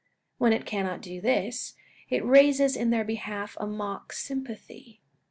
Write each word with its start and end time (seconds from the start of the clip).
When 0.39 0.51
it 0.51 0.65
cannot 0.65 1.01
do 1.03 1.21
this, 1.21 1.75
it 2.09 2.25
raises 2.25 2.75
in 2.75 2.89
their 2.89 3.03
behalf 3.03 3.55
a 3.59 3.67
mock 3.67 4.13
sympathy. 4.13 4.99